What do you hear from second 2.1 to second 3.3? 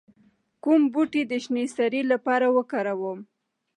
لپاره وکاروم؟